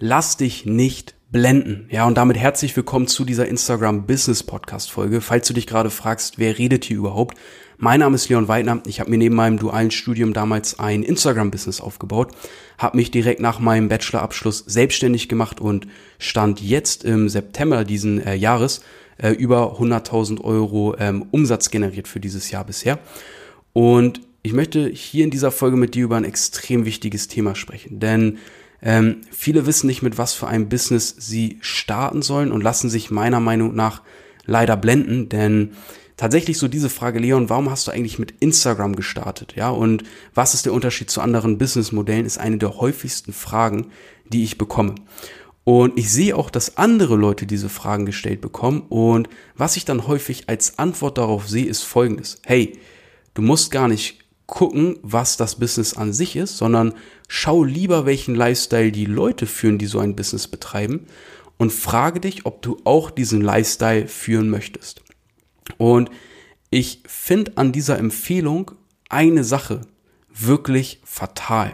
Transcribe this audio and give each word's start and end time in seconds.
lass 0.00 0.38
dich 0.38 0.64
nicht 0.64 1.14
blenden. 1.30 1.86
Ja, 1.90 2.06
und 2.06 2.16
damit 2.16 2.38
herzlich 2.38 2.74
willkommen 2.74 3.06
zu 3.06 3.26
dieser 3.26 3.46
Instagram 3.46 4.06
Business 4.06 4.42
Podcast 4.42 4.90
Folge. 4.90 5.20
Falls 5.20 5.46
du 5.46 5.52
dich 5.52 5.66
gerade 5.66 5.90
fragst, 5.90 6.38
wer 6.38 6.58
redet 6.58 6.86
hier 6.86 6.96
überhaupt? 6.96 7.36
Mein 7.76 8.00
Name 8.00 8.14
ist 8.14 8.28
Leon 8.30 8.48
Weidner. 8.48 8.82
Ich 8.86 8.98
habe 8.98 9.10
mir 9.10 9.18
neben 9.18 9.34
meinem 9.34 9.58
dualen 9.58 9.90
Studium 9.90 10.32
damals 10.32 10.78
ein 10.78 11.02
Instagram 11.02 11.50
Business 11.50 11.82
aufgebaut, 11.82 12.32
habe 12.78 12.96
mich 12.96 13.10
direkt 13.10 13.40
nach 13.40 13.60
meinem 13.60 13.88
Bachelorabschluss 13.88 14.64
selbstständig 14.66 15.28
gemacht 15.28 15.60
und 15.60 15.86
stand 16.18 16.62
jetzt 16.62 17.04
im 17.04 17.28
September 17.28 17.84
diesen 17.84 18.26
äh, 18.26 18.34
Jahres 18.34 18.82
äh, 19.18 19.32
über 19.32 19.78
100.000 19.78 20.40
Euro 20.40 20.96
ähm, 20.98 21.26
Umsatz 21.30 21.70
generiert 21.70 22.08
für 22.08 22.20
dieses 22.20 22.50
Jahr 22.50 22.64
bisher. 22.64 22.98
Und 23.74 24.22
ich 24.42 24.54
möchte 24.54 24.88
hier 24.88 25.24
in 25.24 25.30
dieser 25.30 25.50
Folge 25.50 25.76
mit 25.76 25.94
dir 25.94 26.04
über 26.04 26.16
ein 26.16 26.24
extrem 26.24 26.86
wichtiges 26.86 27.28
Thema 27.28 27.54
sprechen, 27.54 28.00
denn 28.00 28.38
ähm, 28.82 29.22
viele 29.30 29.66
wissen 29.66 29.86
nicht, 29.86 30.02
mit 30.02 30.18
was 30.18 30.34
für 30.34 30.46
einem 30.46 30.68
Business 30.68 31.14
sie 31.18 31.58
starten 31.60 32.22
sollen 32.22 32.52
und 32.52 32.62
lassen 32.62 32.90
sich 32.90 33.10
meiner 33.10 33.40
Meinung 33.40 33.74
nach 33.74 34.02
leider 34.46 34.76
blenden, 34.76 35.28
denn 35.28 35.72
tatsächlich 36.16 36.58
so 36.58 36.68
diese 36.68 36.90
Frage, 36.90 37.18
Leon, 37.18 37.48
warum 37.48 37.70
hast 37.70 37.86
du 37.86 37.90
eigentlich 37.90 38.18
mit 38.18 38.34
Instagram 38.40 38.96
gestartet? 38.96 39.54
Ja, 39.56 39.70
und 39.70 40.02
was 40.34 40.54
ist 40.54 40.66
der 40.66 40.72
Unterschied 40.72 41.10
zu 41.10 41.20
anderen 41.20 41.58
Businessmodellen, 41.58 42.26
ist 42.26 42.38
eine 42.38 42.58
der 42.58 42.78
häufigsten 42.78 43.32
Fragen, 43.32 43.86
die 44.30 44.44
ich 44.44 44.58
bekomme. 44.58 44.96
Und 45.64 45.98
ich 45.98 46.10
sehe 46.10 46.36
auch, 46.36 46.50
dass 46.50 46.76
andere 46.78 47.16
Leute 47.16 47.46
diese 47.46 47.68
Fragen 47.68 48.06
gestellt 48.06 48.40
bekommen. 48.40 48.82
Und 48.88 49.28
was 49.56 49.76
ich 49.76 49.84
dann 49.84 50.06
häufig 50.06 50.48
als 50.48 50.78
Antwort 50.78 51.18
darauf 51.18 51.48
sehe, 51.48 51.66
ist 51.66 51.82
folgendes. 51.82 52.40
Hey, 52.44 52.78
du 53.34 53.42
musst 53.42 53.70
gar 53.70 53.88
nicht 53.88 54.19
gucken, 54.50 54.98
was 55.02 55.36
das 55.36 55.56
Business 55.56 55.94
an 55.94 56.12
sich 56.12 56.36
ist, 56.36 56.58
sondern 56.58 56.94
schau 57.28 57.64
lieber, 57.64 58.04
welchen 58.04 58.34
Lifestyle 58.34 58.92
die 58.92 59.06
Leute 59.06 59.46
führen, 59.46 59.78
die 59.78 59.86
so 59.86 60.00
ein 60.00 60.16
Business 60.16 60.48
betreiben 60.48 61.06
und 61.56 61.72
frage 61.72 62.20
dich, 62.20 62.46
ob 62.46 62.60
du 62.60 62.78
auch 62.84 63.10
diesen 63.10 63.40
Lifestyle 63.40 64.08
führen 64.08 64.50
möchtest. 64.50 65.02
Und 65.78 66.10
ich 66.68 67.02
finde 67.06 67.52
an 67.56 67.72
dieser 67.72 67.98
Empfehlung 67.98 68.72
eine 69.08 69.44
Sache 69.44 69.82
wirklich 70.28 71.00
fatal. 71.04 71.72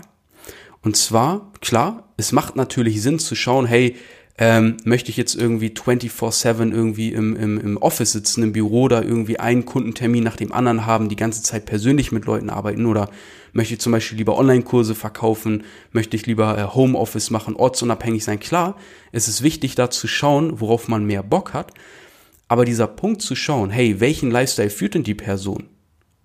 Und 0.83 0.97
zwar, 0.97 1.53
klar, 1.61 2.13
es 2.17 2.33
macht 2.33 2.57
natürlich 2.57 3.03
Sinn 3.03 3.19
zu 3.19 3.35
schauen, 3.35 3.67
hey, 3.67 3.97
ähm, 4.39 4.77
möchte 4.85 5.11
ich 5.11 5.17
jetzt 5.17 5.35
irgendwie 5.35 5.69
24-7 5.69 6.73
irgendwie 6.73 7.13
im, 7.13 7.37
im, 7.37 7.59
im 7.59 7.77
Office 7.79 8.13
sitzen, 8.13 8.43
im 8.43 8.53
Büro 8.53 8.83
oder 8.83 9.03
irgendwie 9.03 9.39
einen 9.41 9.65
Kundentermin 9.65 10.23
nach 10.23 10.37
dem 10.37 10.53
anderen 10.53 10.85
haben, 10.85 11.09
die 11.09 11.17
ganze 11.17 11.43
Zeit 11.43 11.65
persönlich 11.65 12.13
mit 12.13 12.27
Leuten 12.27 12.51
arbeiten 12.51 12.85
oder 12.85 13.09
möchte 13.55 13.75
ich 13.75 13.81
zum 13.81 13.93
Beispiel 13.93 14.19
lieber 14.19 14.37
Online-Kurse 14.37 14.95
verkaufen, 14.95 15.65
möchte 15.93 16.17
ich 16.17 16.27
lieber 16.27 16.59
äh, 16.59 16.75
Homeoffice 16.75 17.31
machen, 17.31 17.57
ortsunabhängig 17.57 18.25
sein. 18.25 18.39
Klar, 18.39 18.77
es 19.11 19.27
ist 19.27 19.43
wichtig 19.43 19.75
da 19.75 19.89
zu 19.89 20.07
schauen, 20.07 20.61
worauf 20.61 20.89
man 20.89 21.07
mehr 21.07 21.23
Bock 21.23 21.55
hat, 21.55 21.73
aber 22.49 22.67
dieser 22.67 22.89
Punkt 22.89 23.23
zu 23.23 23.35
schauen, 23.35 23.71
hey, 23.71 24.01
welchen 24.01 24.31
Lifestyle 24.31 24.71
führt 24.71 24.95
denn 24.95 25.03
die 25.03 25.15
Person? 25.15 25.71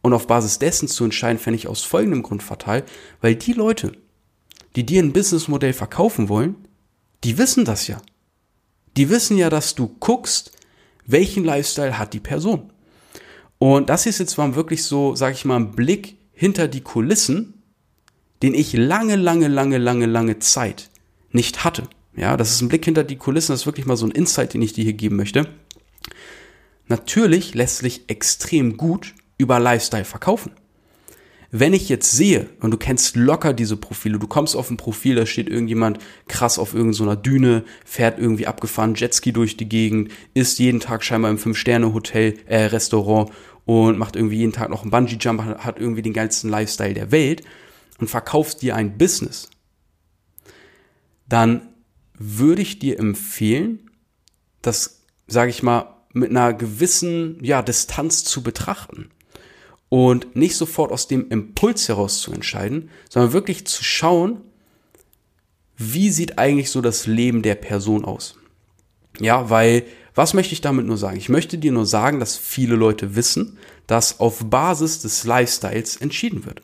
Und 0.01 0.13
auf 0.13 0.27
Basis 0.27 0.59
dessen 0.59 0.89
zu 0.89 1.05
entscheiden, 1.05 1.39
fände 1.39 1.57
ich 1.57 1.67
aus 1.67 1.83
folgendem 1.83 2.23
Grund 2.23 2.43
fatal, 2.43 2.83
weil 3.21 3.35
die 3.35 3.53
Leute, 3.53 3.93
die 4.75 4.85
dir 4.85 5.01
ein 5.01 5.13
Businessmodell 5.13 5.73
verkaufen 5.73 6.27
wollen, 6.27 6.55
die 7.23 7.37
wissen 7.37 7.65
das 7.65 7.87
ja. 7.87 8.01
Die 8.97 9.09
wissen 9.09 9.37
ja, 9.37 9.49
dass 9.49 9.75
du 9.75 9.87
guckst, 9.87 10.51
welchen 11.05 11.43
Lifestyle 11.43 11.97
hat 11.97 12.13
die 12.13 12.19
Person. 12.19 12.71
Und 13.57 13.89
das 13.89 14.05
ist 14.05 14.19
jetzt 14.19 14.37
mal 14.37 14.55
wirklich 14.55 14.83
so, 14.83 15.15
sag 15.15 15.33
ich 15.33 15.45
mal, 15.45 15.57
ein 15.57 15.71
Blick 15.71 16.17
hinter 16.33 16.67
die 16.67 16.81
Kulissen, 16.81 17.61
den 18.41 18.53
ich 18.53 18.73
lange, 18.73 19.15
lange, 19.15 19.47
lange, 19.47 19.77
lange, 19.77 20.07
lange 20.07 20.39
Zeit 20.39 20.89
nicht 21.31 21.63
hatte. 21.63 21.87
Ja, 22.15 22.35
das 22.37 22.51
ist 22.51 22.61
ein 22.61 22.69
Blick 22.69 22.85
hinter 22.85 23.03
die 23.03 23.17
Kulissen, 23.17 23.53
das 23.53 23.61
ist 23.61 23.65
wirklich 23.65 23.85
mal 23.85 23.95
so 23.97 24.05
ein 24.05 24.11
Insight, 24.11 24.53
den 24.53 24.61
ich 24.61 24.73
dir 24.73 24.83
hier 24.83 24.93
geben 24.93 25.15
möchte. 25.15 25.47
Natürlich 26.87 27.53
lässt 27.53 27.77
sich 27.77 28.09
extrem 28.09 28.75
gut 28.75 29.13
über 29.37 29.59
Lifestyle 29.59 30.05
verkaufen. 30.05 30.51
Wenn 31.53 31.73
ich 31.73 31.89
jetzt 31.89 32.13
sehe, 32.13 32.49
und 32.61 32.71
du 32.71 32.77
kennst 32.77 33.17
locker 33.17 33.51
diese 33.51 33.75
Profile, 33.75 34.17
du 34.17 34.27
kommst 34.27 34.55
auf 34.55 34.71
ein 34.71 34.77
Profil, 34.77 35.15
da 35.15 35.25
steht 35.25 35.49
irgendjemand 35.49 35.99
krass 36.29 36.57
auf 36.57 36.73
irgendeiner 36.73 37.15
so 37.15 37.21
Düne, 37.21 37.65
fährt 37.83 38.19
irgendwie 38.19 38.47
abgefahren 38.47 38.95
Jetski 38.95 39.33
durch 39.33 39.57
die 39.57 39.67
Gegend, 39.67 40.13
isst 40.33 40.59
jeden 40.59 40.79
Tag 40.79 41.03
scheinbar 41.03 41.29
im 41.29 41.37
Fünf-Sterne-Hotel, 41.37 42.37
äh, 42.47 42.63
Restaurant 42.63 43.31
und 43.65 43.97
macht 43.97 44.15
irgendwie 44.15 44.37
jeden 44.37 44.53
Tag 44.53 44.69
noch 44.69 44.83
einen 44.83 44.91
Bungee-Jump, 44.91 45.41
hat 45.57 45.77
irgendwie 45.77 46.01
den 46.01 46.13
geilsten 46.13 46.49
Lifestyle 46.49 46.93
der 46.93 47.11
Welt 47.11 47.43
und 47.99 48.09
verkaufst 48.09 48.61
dir 48.61 48.77
ein 48.77 48.97
Business, 48.97 49.49
dann 51.27 51.67
würde 52.17 52.61
ich 52.61 52.79
dir 52.79 52.97
empfehlen, 52.97 53.91
das, 54.61 55.01
sage 55.27 55.49
ich 55.49 55.63
mal, 55.63 55.97
mit 56.13 56.29
einer 56.29 56.53
gewissen 56.53 57.39
ja, 57.41 57.61
Distanz 57.61 58.23
zu 58.23 58.41
betrachten 58.41 59.09
und 59.91 60.37
nicht 60.37 60.55
sofort 60.55 60.93
aus 60.93 61.09
dem 61.09 61.27
Impuls 61.27 61.89
heraus 61.89 62.21
zu 62.21 62.31
entscheiden, 62.31 62.89
sondern 63.09 63.33
wirklich 63.33 63.67
zu 63.67 63.83
schauen, 63.83 64.39
wie 65.75 66.09
sieht 66.09 66.39
eigentlich 66.39 66.71
so 66.71 66.79
das 66.79 67.07
Leben 67.07 67.41
der 67.41 67.55
Person 67.55 68.05
aus. 68.05 68.37
Ja, 69.19 69.49
weil 69.49 69.83
was 70.15 70.33
möchte 70.33 70.53
ich 70.53 70.61
damit 70.61 70.85
nur 70.85 70.95
sagen? 70.95 71.17
Ich 71.17 71.27
möchte 71.27 71.57
dir 71.57 71.73
nur 71.73 71.85
sagen, 71.85 72.21
dass 72.21 72.37
viele 72.37 72.75
Leute 72.75 73.17
wissen, 73.17 73.57
dass 73.85 74.21
auf 74.21 74.49
Basis 74.49 75.01
des 75.01 75.25
Lifestyles 75.25 75.97
entschieden 75.97 76.45
wird. 76.45 76.61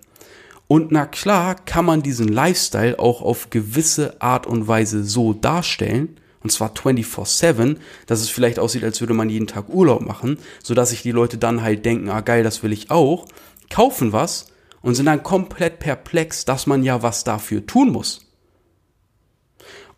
Und 0.70 0.94
na 0.94 1.06
klar 1.06 1.56
kann 1.56 1.84
man 1.84 2.02
diesen 2.02 2.30
Lifestyle 2.30 2.98
auch 2.98 3.22
auf 3.22 3.50
gewisse 3.50 4.22
Art 4.22 4.48
und 4.48 4.70
Weise 4.70 5.04
so 5.04 5.34
darstellen, 5.34 6.18
und 6.48 6.52
zwar 6.52 6.72
24/7, 6.74 7.80
dass 8.06 8.22
es 8.22 8.30
vielleicht 8.30 8.58
aussieht, 8.58 8.86
als 8.86 9.02
würde 9.02 9.14
man 9.14 9.30
jeden 9.30 9.48
Tag 9.48 9.68
Urlaub 9.68 10.02
machen, 10.02 10.38
sodass 10.64 10.92
sich 10.92 11.02
die 11.02 11.12
Leute 11.12 11.38
dann 11.38 11.62
halt 11.62 11.84
denken, 11.84 12.10
ah 12.10 12.22
geil, 12.22 12.42
das 12.42 12.64
will 12.64 12.72
ich 12.72 12.90
auch, 12.90 13.26
kaufen 13.70 14.14
was 14.14 14.48
und 14.82 14.96
sind 14.96 15.08
dann 15.08 15.24
komplett 15.24 15.80
perplex, 15.80 16.46
dass 16.46 16.66
man 16.66 16.84
ja 16.84 17.04
was 17.04 17.26
dafür 17.26 17.66
tun 17.66 17.92
muss. 17.92 18.32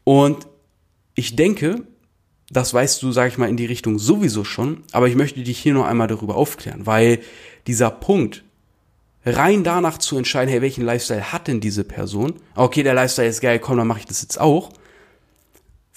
Und 0.03 0.47
ich 1.13 1.35
denke, 1.35 1.83
das 2.49 2.73
weißt 2.73 3.03
du, 3.03 3.11
sag 3.11 3.27
ich 3.27 3.37
mal, 3.37 3.47
in 3.47 3.57
die 3.57 3.67
Richtung 3.67 3.99
sowieso 3.99 4.43
schon, 4.43 4.81
aber 4.91 5.07
ich 5.07 5.15
möchte 5.15 5.43
dich 5.43 5.59
hier 5.59 5.75
noch 5.75 5.85
einmal 5.85 6.07
darüber 6.07 6.35
aufklären, 6.35 6.87
weil 6.87 7.19
dieser 7.67 7.91
Punkt, 7.91 8.43
rein 9.23 9.63
danach 9.63 9.99
zu 9.99 10.17
entscheiden, 10.17 10.49
hey, 10.49 10.63
welchen 10.63 10.83
Lifestyle 10.83 11.31
hat 11.31 11.47
denn 11.47 11.59
diese 11.59 11.83
Person? 11.83 12.33
Okay, 12.55 12.81
der 12.81 12.95
Lifestyle 12.95 13.27
ist 13.27 13.41
geil, 13.41 13.59
komm, 13.59 13.77
dann 13.77 13.85
mache 13.85 13.99
ich 13.99 14.07
das 14.07 14.23
jetzt 14.23 14.41
auch 14.41 14.71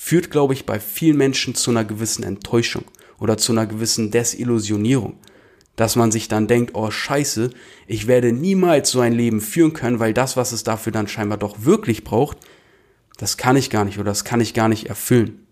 führt, 0.04 0.32
glaube 0.32 0.52
ich, 0.52 0.66
bei 0.66 0.80
vielen 0.80 1.16
Menschen 1.16 1.54
zu 1.54 1.70
einer 1.70 1.84
gewissen 1.84 2.24
Enttäuschung 2.24 2.82
oder 3.20 3.38
zu 3.38 3.52
einer 3.52 3.66
gewissen 3.66 4.10
Desillusionierung. 4.10 5.16
Dass 5.76 5.94
man 5.94 6.10
sich 6.10 6.26
dann 6.26 6.48
denkt, 6.48 6.72
oh 6.74 6.90
scheiße, 6.90 7.50
ich 7.86 8.08
werde 8.08 8.32
niemals 8.32 8.90
so 8.90 8.98
ein 8.98 9.12
Leben 9.12 9.40
führen 9.40 9.74
können, 9.74 10.00
weil 10.00 10.12
das, 10.12 10.36
was 10.36 10.50
es 10.50 10.64
dafür 10.64 10.90
dann 10.90 11.06
scheinbar 11.06 11.38
doch 11.38 11.64
wirklich 11.64 12.02
braucht, 12.02 12.36
das 13.16 13.36
kann 13.36 13.54
ich 13.54 13.70
gar 13.70 13.84
nicht 13.84 13.98
oder 13.98 14.10
das 14.10 14.24
kann 14.24 14.40
ich 14.40 14.54
gar 14.54 14.68
nicht 14.68 14.88
erfüllen. 14.88 15.46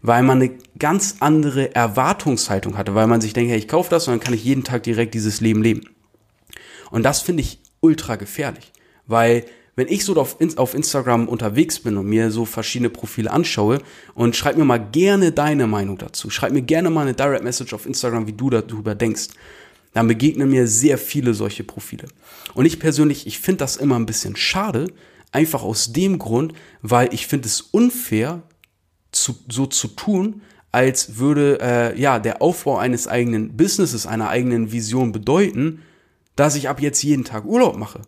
Weil 0.00 0.22
man 0.22 0.40
eine 0.40 0.52
ganz 0.78 1.16
andere 1.20 1.74
Erwartungshaltung 1.74 2.78
hatte, 2.78 2.94
weil 2.94 3.06
man 3.06 3.20
sich 3.20 3.34
denkt, 3.34 3.50
hey, 3.50 3.58
ich 3.58 3.68
kaufe 3.68 3.90
das 3.90 4.08
und 4.08 4.14
dann 4.14 4.20
kann 4.20 4.34
ich 4.34 4.44
jeden 4.44 4.64
Tag 4.64 4.82
direkt 4.84 5.12
dieses 5.12 5.42
Leben 5.42 5.62
leben. 5.62 5.82
Und 6.90 7.02
das 7.02 7.20
finde 7.20 7.42
ich 7.42 7.60
ultra 7.80 8.16
gefährlich, 8.16 8.72
weil 9.06 9.44
wenn 9.76 9.88
ich 9.88 10.04
so 10.04 10.14
auf, 10.16 10.36
auf 10.56 10.74
Instagram 10.74 11.28
unterwegs 11.28 11.80
bin 11.80 11.96
und 11.96 12.06
mir 12.06 12.30
so 12.30 12.44
verschiedene 12.44 12.90
Profile 12.90 13.30
anschaue 13.30 13.80
und 14.14 14.36
schreib 14.36 14.56
mir 14.56 14.64
mal 14.64 14.78
gerne 14.78 15.32
deine 15.32 15.66
Meinung 15.66 15.98
dazu. 15.98 16.30
Schreib 16.30 16.52
mir 16.52 16.62
gerne 16.62 16.90
mal 16.90 17.02
eine 17.02 17.14
Direct 17.14 17.44
Message 17.44 17.72
auf 17.72 17.86
Instagram, 17.86 18.26
wie 18.26 18.32
du 18.32 18.50
darüber 18.50 18.94
denkst. 18.94 19.28
Dann 19.92 20.08
begegnen 20.08 20.50
mir 20.50 20.66
sehr 20.66 20.98
viele 20.98 21.34
solche 21.34 21.64
Profile. 21.64 22.06
Und 22.54 22.66
ich 22.66 22.78
persönlich, 22.78 23.26
ich 23.26 23.38
finde 23.38 23.58
das 23.58 23.76
immer 23.76 23.96
ein 23.96 24.06
bisschen 24.06 24.36
schade, 24.36 24.88
einfach 25.32 25.62
aus 25.62 25.92
dem 25.92 26.18
Grund, 26.18 26.52
weil 26.82 27.12
ich 27.12 27.26
finde 27.26 27.46
es 27.46 27.60
unfair, 27.60 28.42
zu, 29.12 29.36
so 29.48 29.66
zu 29.66 29.88
tun, 29.88 30.42
als 30.72 31.18
würde 31.18 31.58
äh, 31.60 32.00
ja 32.00 32.18
der 32.18 32.42
Aufbau 32.42 32.78
eines 32.78 33.06
eigenen 33.06 33.56
Businesses, 33.56 34.06
einer 34.06 34.28
eigenen 34.28 34.72
Vision 34.72 35.12
bedeuten, 35.12 35.82
dass 36.34 36.56
ich 36.56 36.68
ab 36.68 36.80
jetzt 36.80 37.02
jeden 37.02 37.24
Tag 37.24 37.44
Urlaub 37.44 37.76
mache. 37.76 38.00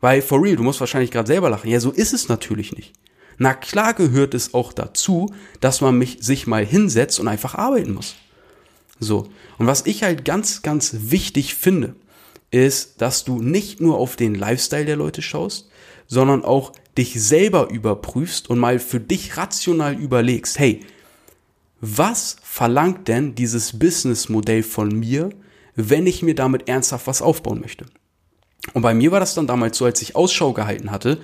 Weil, 0.00 0.22
for 0.22 0.42
real, 0.42 0.56
du 0.56 0.62
musst 0.62 0.80
wahrscheinlich 0.80 1.10
gerade 1.10 1.26
selber 1.26 1.50
lachen. 1.50 1.70
Ja, 1.70 1.80
so 1.80 1.90
ist 1.90 2.12
es 2.12 2.28
natürlich 2.28 2.74
nicht. 2.74 2.92
Na 3.38 3.54
klar 3.54 3.94
gehört 3.94 4.34
es 4.34 4.54
auch 4.54 4.72
dazu, 4.72 5.32
dass 5.60 5.80
man 5.80 5.96
mich, 5.96 6.18
sich 6.20 6.46
mal 6.46 6.64
hinsetzt 6.64 7.20
und 7.20 7.28
einfach 7.28 7.54
arbeiten 7.54 7.94
muss. 7.94 8.16
So. 8.98 9.28
Und 9.58 9.66
was 9.66 9.86
ich 9.86 10.02
halt 10.02 10.24
ganz, 10.24 10.62
ganz 10.62 10.94
wichtig 11.10 11.54
finde, 11.54 11.94
ist, 12.50 13.00
dass 13.00 13.24
du 13.24 13.40
nicht 13.40 13.80
nur 13.80 13.96
auf 13.96 14.16
den 14.16 14.34
Lifestyle 14.34 14.84
der 14.84 14.96
Leute 14.96 15.22
schaust, 15.22 15.70
sondern 16.06 16.44
auch 16.44 16.72
dich 16.98 17.22
selber 17.22 17.70
überprüfst 17.70 18.50
und 18.50 18.58
mal 18.58 18.78
für 18.78 19.00
dich 19.00 19.36
rational 19.36 19.94
überlegst, 19.94 20.58
hey, 20.58 20.80
was 21.80 22.36
verlangt 22.42 23.08
denn 23.08 23.34
dieses 23.34 23.78
Businessmodell 23.78 24.62
von 24.62 24.88
mir, 24.88 25.30
wenn 25.76 26.06
ich 26.06 26.22
mir 26.22 26.34
damit 26.34 26.68
ernsthaft 26.68 27.06
was 27.06 27.22
aufbauen 27.22 27.60
möchte? 27.60 27.86
Und 28.74 28.82
bei 28.82 28.94
mir 28.94 29.10
war 29.12 29.20
das 29.20 29.34
dann 29.34 29.46
damals 29.46 29.78
so, 29.78 29.84
als 29.84 30.02
ich 30.02 30.16
Ausschau 30.16 30.52
gehalten 30.52 30.90
hatte, 30.90 31.18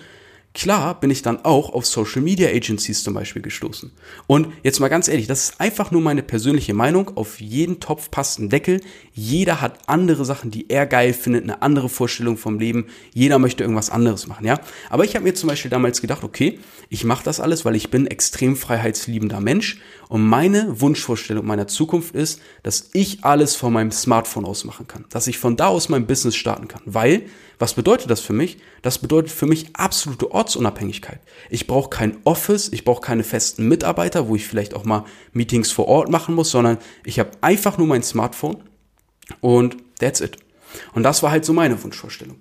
klar 0.56 0.98
bin 0.98 1.10
ich 1.10 1.20
dann 1.20 1.44
auch 1.44 1.68
auf 1.74 1.84
Social 1.84 2.22
Media 2.22 2.48
Agencies 2.48 3.04
zum 3.04 3.12
Beispiel 3.12 3.42
gestoßen. 3.42 3.92
Und 4.26 4.48
jetzt 4.62 4.80
mal 4.80 4.88
ganz 4.88 5.06
ehrlich, 5.06 5.26
das 5.26 5.50
ist 5.50 5.60
einfach 5.60 5.90
nur 5.90 6.00
meine 6.00 6.22
persönliche 6.22 6.72
Meinung. 6.72 7.14
Auf 7.14 7.42
jeden 7.42 7.78
Topf 7.78 8.10
passt 8.10 8.38
ein 8.38 8.48
Deckel. 8.48 8.80
Jeder 9.12 9.60
hat 9.60 9.80
andere 9.86 10.24
Sachen, 10.24 10.50
die 10.50 10.70
er 10.70 10.86
geil 10.86 11.12
findet, 11.12 11.42
eine 11.42 11.60
andere 11.60 11.90
Vorstellung 11.90 12.38
vom 12.38 12.58
Leben. 12.58 12.86
Jeder 13.12 13.38
möchte 13.38 13.64
irgendwas 13.64 13.90
anderes 13.90 14.28
machen, 14.28 14.46
ja. 14.46 14.58
Aber 14.88 15.04
ich 15.04 15.14
habe 15.14 15.24
mir 15.24 15.34
zum 15.34 15.50
Beispiel 15.50 15.70
damals 15.70 16.00
gedacht, 16.00 16.24
okay, 16.24 16.58
ich 16.88 17.04
mache 17.04 17.24
das 17.24 17.38
alles, 17.38 17.66
weil 17.66 17.76
ich 17.76 17.90
bin 17.90 18.06
extrem 18.06 18.56
freiheitsliebender 18.56 19.40
Mensch. 19.40 19.78
Und 20.08 20.26
meine 20.26 20.80
Wunschvorstellung 20.80 21.46
meiner 21.46 21.66
Zukunft 21.66 22.14
ist, 22.14 22.40
dass 22.62 22.90
ich 22.92 23.24
alles 23.24 23.56
von 23.56 23.72
meinem 23.72 23.90
Smartphone 23.90 24.44
aus 24.44 24.64
machen 24.64 24.86
kann. 24.86 25.04
Dass 25.10 25.26
ich 25.26 25.38
von 25.38 25.56
da 25.56 25.66
aus 25.68 25.88
mein 25.88 26.06
Business 26.06 26.36
starten 26.36 26.68
kann. 26.68 26.82
Weil 26.84 27.26
was 27.58 27.74
bedeutet 27.74 28.10
das 28.10 28.20
für 28.20 28.32
mich? 28.32 28.58
Das 28.82 28.98
bedeutet 28.98 29.32
für 29.32 29.46
mich 29.46 29.70
absolute 29.74 30.30
Ortsunabhängigkeit. 30.30 31.20
Ich 31.50 31.66
brauche 31.66 31.90
kein 31.90 32.18
Office, 32.24 32.68
ich 32.72 32.84
brauche 32.84 33.00
keine 33.00 33.24
festen 33.24 33.66
Mitarbeiter, 33.66 34.28
wo 34.28 34.36
ich 34.36 34.46
vielleicht 34.46 34.74
auch 34.74 34.84
mal 34.84 35.04
Meetings 35.32 35.70
vor 35.70 35.88
Ort 35.88 36.10
machen 36.10 36.34
muss, 36.34 36.50
sondern 36.50 36.78
ich 37.04 37.18
habe 37.18 37.30
einfach 37.40 37.78
nur 37.78 37.86
mein 37.86 38.02
Smartphone 38.02 38.62
und 39.40 39.76
that's 39.98 40.20
it. 40.20 40.36
Und 40.92 41.02
das 41.02 41.22
war 41.22 41.30
halt 41.30 41.44
so 41.44 41.52
meine 41.52 41.82
Wunschvorstellung. 41.82 42.36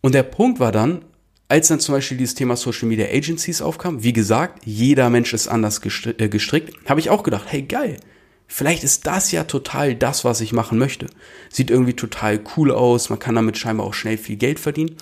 Und 0.00 0.14
der 0.14 0.22
Punkt 0.22 0.60
war 0.60 0.70
dann, 0.70 1.04
als 1.48 1.68
dann 1.68 1.80
zum 1.80 1.94
Beispiel 1.94 2.16
dieses 2.16 2.34
Thema 2.34 2.56
Social 2.56 2.88
Media 2.88 3.06
Agencies 3.06 3.62
aufkam, 3.62 4.02
wie 4.02 4.12
gesagt, 4.12 4.62
jeder 4.64 5.10
Mensch 5.10 5.32
ist 5.34 5.48
anders 5.48 5.80
äh, 5.84 6.28
gestrickt, 6.28 6.88
habe 6.88 7.00
ich 7.00 7.10
auch 7.10 7.22
gedacht, 7.22 7.44
hey 7.48 7.62
geil, 7.62 7.98
Vielleicht 8.46 8.84
ist 8.84 9.06
das 9.06 9.32
ja 9.32 9.44
total 9.44 9.94
das, 9.94 10.24
was 10.24 10.40
ich 10.40 10.52
machen 10.52 10.78
möchte. 10.78 11.06
Sieht 11.50 11.70
irgendwie 11.70 11.94
total 11.94 12.40
cool 12.56 12.70
aus, 12.70 13.10
man 13.10 13.18
kann 13.18 13.34
damit 13.34 13.58
scheinbar 13.58 13.86
auch 13.86 13.94
schnell 13.94 14.18
viel 14.18 14.36
Geld 14.36 14.60
verdienen. 14.60 14.96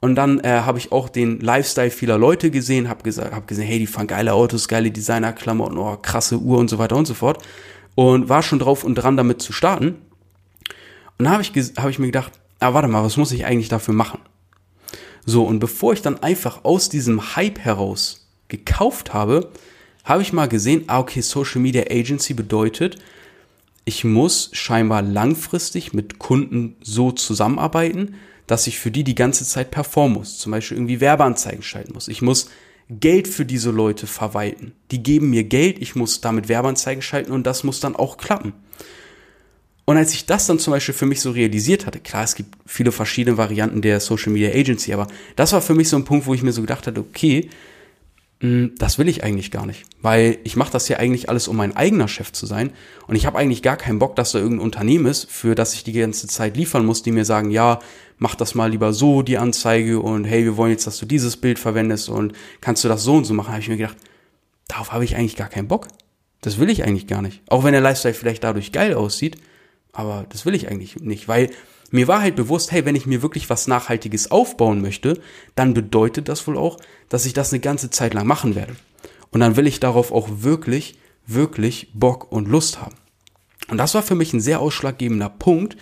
Und 0.00 0.16
dann 0.16 0.40
äh, 0.40 0.48
habe 0.48 0.78
ich 0.78 0.92
auch 0.92 1.08
den 1.08 1.40
Lifestyle 1.40 1.90
vieler 1.90 2.18
Leute 2.18 2.50
gesehen, 2.50 2.88
habe 2.88 3.02
gesagt, 3.02 3.34
hab 3.34 3.46
gesehen, 3.46 3.66
hey, 3.66 3.78
die 3.78 3.86
fahren 3.86 4.06
geile 4.06 4.32
Autos, 4.32 4.66
geile 4.66 4.90
Designerklamotten, 4.90 5.78
oh, 5.78 5.96
krasse 5.96 6.38
Uhr 6.38 6.58
und 6.58 6.68
so 6.68 6.78
weiter 6.78 6.96
und 6.96 7.06
so 7.06 7.14
fort. 7.14 7.42
Und 7.94 8.28
war 8.28 8.42
schon 8.42 8.58
drauf 8.58 8.82
und 8.82 8.94
dran, 8.94 9.16
damit 9.16 9.42
zu 9.42 9.52
starten. 9.52 9.96
Und 11.18 11.24
dann 11.24 11.30
habe 11.30 11.42
ich, 11.42 11.52
hab 11.76 11.90
ich 11.90 11.98
mir 11.98 12.06
gedacht, 12.06 12.32
ah, 12.60 12.72
warte 12.72 12.88
mal, 12.88 13.04
was 13.04 13.18
muss 13.18 13.32
ich 13.32 13.44
eigentlich 13.44 13.68
dafür 13.68 13.92
machen? 13.92 14.20
So, 15.26 15.44
und 15.44 15.58
bevor 15.58 15.92
ich 15.92 16.02
dann 16.02 16.22
einfach 16.22 16.64
aus 16.64 16.88
diesem 16.88 17.36
Hype 17.36 17.58
heraus 17.58 18.28
gekauft 18.48 19.12
habe, 19.12 19.50
habe 20.04 20.22
ich 20.22 20.32
mal 20.32 20.48
gesehen, 20.48 20.84
ah, 20.86 20.98
okay, 20.98 21.20
Social 21.20 21.60
Media 21.60 21.84
Agency 21.90 22.34
bedeutet, 22.34 22.98
ich 23.84 24.04
muss 24.04 24.50
scheinbar 24.52 25.02
langfristig 25.02 25.92
mit 25.92 26.18
Kunden 26.18 26.76
so 26.82 27.12
zusammenarbeiten, 27.12 28.14
dass 28.46 28.66
ich 28.66 28.78
für 28.78 28.90
die 28.90 29.04
die 29.04 29.14
ganze 29.14 29.44
Zeit 29.44 29.70
performen 29.70 30.18
muss. 30.18 30.38
Zum 30.38 30.52
Beispiel 30.52 30.76
irgendwie 30.76 31.00
Werbeanzeigen 31.00 31.62
schalten 31.62 31.94
muss. 31.94 32.08
Ich 32.08 32.22
muss 32.22 32.50
Geld 32.88 33.28
für 33.28 33.44
diese 33.44 33.70
Leute 33.70 34.06
verwalten. 34.06 34.72
Die 34.90 35.02
geben 35.02 35.30
mir 35.30 35.44
Geld, 35.44 35.80
ich 35.80 35.94
muss 35.94 36.20
damit 36.20 36.48
Werbeanzeigen 36.48 37.02
schalten 37.02 37.30
und 37.30 37.46
das 37.46 37.62
muss 37.62 37.78
dann 37.78 37.94
auch 37.94 38.16
klappen. 38.16 38.52
Und 39.84 39.96
als 39.96 40.12
ich 40.12 40.26
das 40.26 40.46
dann 40.46 40.58
zum 40.58 40.72
Beispiel 40.72 40.94
für 40.94 41.06
mich 41.06 41.20
so 41.20 41.30
realisiert 41.30 41.86
hatte, 41.86 42.00
klar, 42.00 42.24
es 42.24 42.34
gibt 42.34 42.54
viele 42.66 42.92
verschiedene 42.92 43.36
Varianten 43.36 43.82
der 43.82 44.00
Social 44.00 44.32
Media 44.32 44.50
Agency, 44.50 44.92
aber 44.92 45.06
das 45.36 45.52
war 45.52 45.62
für 45.62 45.74
mich 45.74 45.88
so 45.88 45.96
ein 45.96 46.04
Punkt, 46.04 46.26
wo 46.26 46.34
ich 46.34 46.42
mir 46.42 46.52
so 46.52 46.60
gedacht 46.60 46.86
hatte, 46.86 47.00
okay, 47.00 47.50
hm, 48.40 48.74
das 48.78 48.98
will 48.98 49.08
ich 49.08 49.24
eigentlich 49.24 49.50
gar 49.50 49.66
nicht, 49.66 49.84
weil 50.00 50.38
ich 50.44 50.56
mache 50.56 50.72
das 50.72 50.88
ja 50.88 50.98
eigentlich 50.98 51.28
alles, 51.28 51.48
um 51.48 51.56
mein 51.56 51.76
eigener 51.76 52.08
Chef 52.08 52.32
zu 52.32 52.46
sein 52.46 52.70
und 53.06 53.16
ich 53.16 53.26
habe 53.26 53.36
eigentlich 53.38 53.62
gar 53.62 53.76
keinen 53.76 53.98
Bock, 53.98 54.16
dass 54.16 54.32
da 54.32 54.38
irgendein 54.38 54.64
Unternehmen 54.64 55.06
ist, 55.06 55.30
für 55.30 55.54
das 55.54 55.74
ich 55.74 55.84
die 55.84 55.92
ganze 55.92 56.28
Zeit 56.28 56.56
liefern 56.56 56.86
muss, 56.86 57.02
die 57.02 57.12
mir 57.12 57.24
sagen, 57.24 57.50
ja, 57.50 57.80
mach 58.16 58.34
das 58.36 58.54
mal 58.54 58.70
lieber 58.70 58.92
so, 58.92 59.22
die 59.22 59.38
Anzeige 59.38 60.00
und 60.00 60.24
hey, 60.24 60.44
wir 60.44 60.56
wollen 60.56 60.70
jetzt, 60.70 60.86
dass 60.86 60.98
du 60.98 61.06
dieses 61.06 61.36
Bild 61.36 61.58
verwendest 61.58 62.08
und 62.08 62.32
kannst 62.60 62.84
du 62.84 62.88
das 62.88 63.02
so 63.02 63.14
und 63.14 63.24
so 63.24 63.34
machen, 63.34 63.50
habe 63.50 63.60
ich 63.60 63.68
mir 63.68 63.76
gedacht, 63.76 63.96
darauf 64.68 64.92
habe 64.92 65.04
ich 65.04 65.16
eigentlich 65.16 65.36
gar 65.36 65.48
keinen 65.48 65.68
Bock. 65.68 65.88
Das 66.42 66.58
will 66.58 66.70
ich 66.70 66.84
eigentlich 66.84 67.06
gar 67.06 67.22
nicht. 67.22 67.42
Auch 67.48 67.64
wenn 67.64 67.72
der 67.72 67.82
Lifestyle 67.82 68.14
vielleicht 68.14 68.44
dadurch 68.44 68.72
geil 68.72 68.94
aussieht, 68.94 69.36
aber 69.92 70.26
das 70.28 70.46
will 70.46 70.54
ich 70.54 70.68
eigentlich 70.68 70.96
nicht, 70.96 71.28
weil 71.28 71.50
mir 71.90 72.06
war 72.06 72.20
halt 72.20 72.36
bewusst, 72.36 72.70
hey, 72.70 72.84
wenn 72.84 72.94
ich 72.94 73.06
mir 73.06 73.22
wirklich 73.22 73.50
was 73.50 73.66
Nachhaltiges 73.66 74.30
aufbauen 74.30 74.80
möchte, 74.80 75.20
dann 75.56 75.74
bedeutet 75.74 76.28
das 76.28 76.46
wohl 76.46 76.56
auch, 76.56 76.78
dass 77.08 77.26
ich 77.26 77.32
das 77.32 77.52
eine 77.52 77.60
ganze 77.60 77.90
Zeit 77.90 78.14
lang 78.14 78.26
machen 78.26 78.54
werde. 78.54 78.76
Und 79.30 79.40
dann 79.40 79.56
will 79.56 79.66
ich 79.66 79.80
darauf 79.80 80.12
auch 80.12 80.28
wirklich, 80.30 80.98
wirklich 81.26 81.90
Bock 81.94 82.30
und 82.30 82.48
Lust 82.48 82.80
haben. 82.80 82.94
Und 83.68 83.78
das 83.78 83.94
war 83.94 84.02
für 84.02 84.14
mich 84.14 84.32
ein 84.32 84.40
sehr 84.40 84.60
ausschlaggebender 84.60 85.28
Punkt, 85.28 85.76